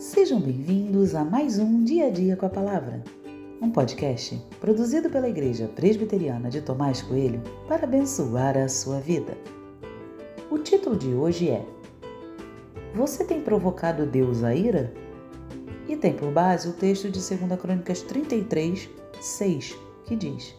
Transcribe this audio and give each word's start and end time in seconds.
Sejam 0.00 0.40
bem-vindos 0.40 1.14
a 1.14 1.22
mais 1.22 1.58
um 1.58 1.84
Dia 1.84 2.06
a 2.06 2.10
Dia 2.10 2.34
com 2.34 2.46
a 2.46 2.48
Palavra, 2.48 3.04
um 3.60 3.70
podcast 3.70 4.42
produzido 4.58 5.10
pela 5.10 5.28
Igreja 5.28 5.68
Presbiteriana 5.68 6.48
de 6.48 6.62
Tomás 6.62 7.02
Coelho 7.02 7.42
para 7.68 7.84
abençoar 7.84 8.56
a 8.56 8.66
sua 8.66 8.98
vida. 8.98 9.36
O 10.50 10.56
título 10.56 10.96
de 10.96 11.08
hoje 11.08 11.50
é 11.50 11.66
Você 12.94 13.24
tem 13.24 13.42
provocado 13.42 14.06
Deus 14.06 14.42
a 14.42 14.54
ira? 14.54 14.90
E 15.86 15.94
tem 15.94 16.14
por 16.14 16.32
base 16.32 16.66
o 16.66 16.72
texto 16.72 17.10
de 17.10 17.20
2 17.20 17.60
Crônicas 17.60 18.00
33, 18.00 18.88
6, 19.20 19.78
que 20.06 20.16
diz: 20.16 20.56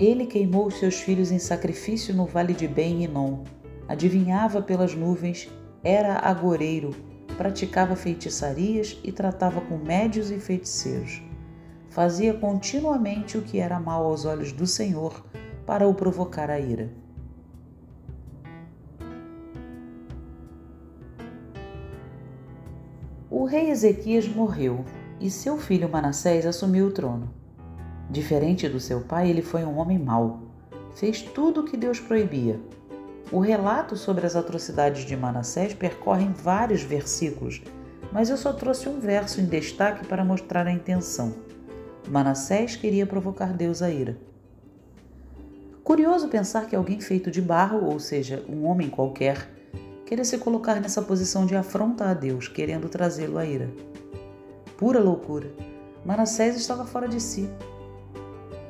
Ele 0.00 0.26
queimou 0.26 0.68
seus 0.68 0.96
filhos 0.96 1.30
em 1.30 1.38
sacrifício 1.38 2.12
no 2.12 2.26
vale 2.26 2.54
de 2.54 2.66
Ben-Inom, 2.66 3.44
adivinhava 3.86 4.60
pelas 4.60 4.96
nuvens 4.96 5.48
era 5.82 6.18
agoreiro, 6.18 6.94
praticava 7.36 7.94
feitiçarias 7.94 8.98
e 9.04 9.12
tratava 9.12 9.60
com 9.60 9.78
médios 9.78 10.30
e 10.30 10.38
feiticeiros. 10.38 11.22
Fazia 11.88 12.34
continuamente 12.34 13.38
o 13.38 13.42
que 13.42 13.58
era 13.58 13.78
mal 13.78 14.04
aos 14.04 14.24
olhos 14.24 14.52
do 14.52 14.66
Senhor 14.66 15.24
para 15.64 15.86
o 15.86 15.94
provocar 15.94 16.50
a 16.50 16.58
ira. 16.58 16.90
O 23.30 23.44
rei 23.44 23.70
Ezequias 23.70 24.26
morreu 24.26 24.84
e 25.20 25.30
seu 25.30 25.58
filho 25.58 25.88
Manassés 25.88 26.46
assumiu 26.46 26.86
o 26.86 26.90
trono. 26.90 27.32
Diferente 28.10 28.68
do 28.68 28.80
seu 28.80 29.02
pai, 29.02 29.28
ele 29.28 29.42
foi 29.42 29.64
um 29.64 29.78
homem 29.78 29.98
mau. 29.98 30.42
Fez 30.94 31.22
tudo 31.22 31.60
o 31.60 31.64
que 31.64 31.76
Deus 31.76 32.00
proibia, 32.00 32.58
o 33.30 33.40
relato 33.40 33.94
sobre 33.94 34.26
as 34.26 34.34
atrocidades 34.34 35.04
de 35.04 35.16
Manassés 35.16 35.74
percorre 35.74 36.26
vários 36.34 36.82
versículos, 36.82 37.60
mas 38.10 38.30
eu 38.30 38.38
só 38.38 38.54
trouxe 38.54 38.88
um 38.88 38.98
verso 38.98 39.40
em 39.40 39.44
destaque 39.44 40.06
para 40.06 40.24
mostrar 40.24 40.66
a 40.66 40.72
intenção. 40.72 41.34
Manassés 42.08 42.74
queria 42.74 43.06
provocar 43.06 43.52
Deus 43.52 43.82
a 43.82 43.90
ira. 43.90 44.16
Curioso 45.84 46.28
pensar 46.28 46.66
que 46.66 46.76
alguém 46.76 47.00
feito 47.00 47.30
de 47.30 47.42
barro, 47.42 47.84
ou 47.84 48.00
seja, 48.00 48.42
um 48.48 48.66
homem 48.66 48.88
qualquer, 48.88 49.46
queria 50.06 50.24
se 50.24 50.38
colocar 50.38 50.80
nessa 50.80 51.02
posição 51.02 51.44
de 51.44 51.54
afronta 51.54 52.06
a 52.06 52.14
Deus, 52.14 52.48
querendo 52.48 52.88
trazê-lo 52.88 53.36
à 53.36 53.44
ira. 53.44 53.70
Pura 54.78 55.00
loucura. 55.00 55.50
Manassés 56.02 56.56
estava 56.56 56.86
fora 56.86 57.06
de 57.06 57.20
si. 57.20 57.50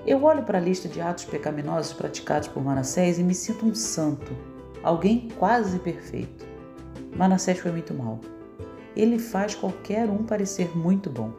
Eu 0.05 0.25
olho 0.25 0.43
para 0.43 0.59
a 0.59 0.61
lista 0.61 0.89
de 0.89 1.01
atos 1.01 1.27
pecaminosos 1.27 1.93
praticados 1.93 2.49
por 2.49 2.65
Manassés 2.65 3.19
e 3.19 3.23
me 3.23 3.35
sinto 3.35 3.67
um 3.67 3.75
santo, 3.75 4.33
alguém 4.83 5.29
quase 5.39 5.79
perfeito. 5.79 6.47
Manassés 7.17 7.59
foi 7.59 7.73
muito 7.73 7.95
mal. 7.95 8.21
Ele 8.97 9.19
faz 9.19 9.55
qualquer 9.55 10.09
um 10.09 10.25
parecer 10.25 10.77
muito 10.77 11.11
bom. 11.11 11.33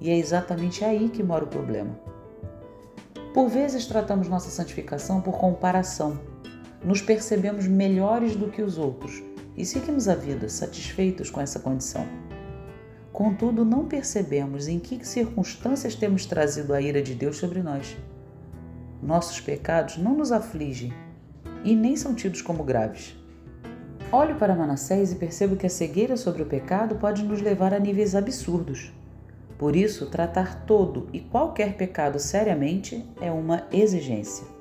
E 0.00 0.10
é 0.10 0.16
exatamente 0.16 0.84
aí 0.84 1.08
que 1.08 1.22
mora 1.22 1.44
o 1.44 1.48
problema. 1.48 1.98
Por 3.32 3.48
vezes 3.48 3.86
tratamos 3.86 4.28
nossa 4.28 4.50
santificação 4.50 5.20
por 5.20 5.38
comparação. 5.38 6.18
Nos 6.84 7.02
percebemos 7.02 7.66
melhores 7.66 8.36
do 8.36 8.48
que 8.48 8.62
os 8.62 8.78
outros 8.78 9.22
e 9.56 9.64
seguimos 9.64 10.08
a 10.08 10.14
vida 10.14 10.48
satisfeitos 10.48 11.30
com 11.30 11.40
essa 11.40 11.58
condição. 11.58 12.06
Contudo, 13.12 13.64
não 13.64 13.86
percebemos 13.86 14.68
em 14.68 14.78
que 14.78 15.02
circunstâncias 15.06 15.94
temos 15.94 16.26
trazido 16.26 16.74
a 16.74 16.80
ira 16.80 17.02
de 17.02 17.14
Deus 17.14 17.38
sobre 17.38 17.62
nós. 17.62 17.96
Nossos 19.02 19.40
pecados 19.40 19.96
não 19.96 20.14
nos 20.14 20.30
afligem 20.30 20.92
e 21.66 21.74
nem 21.74 21.96
são 21.96 22.14
tidos 22.14 22.40
como 22.40 22.62
graves. 22.62 23.16
Olho 24.12 24.36
para 24.36 24.54
Manassés 24.54 25.10
e 25.10 25.16
percebo 25.16 25.56
que 25.56 25.66
a 25.66 25.70
cegueira 25.70 26.16
sobre 26.16 26.42
o 26.42 26.46
pecado 26.46 26.94
pode 26.94 27.24
nos 27.24 27.42
levar 27.42 27.74
a 27.74 27.80
níveis 27.80 28.14
absurdos. 28.14 28.92
Por 29.58 29.74
isso, 29.74 30.06
tratar 30.06 30.64
todo 30.64 31.08
e 31.12 31.18
qualquer 31.18 31.76
pecado 31.76 32.20
seriamente 32.20 33.04
é 33.20 33.32
uma 33.32 33.66
exigência. 33.72 34.55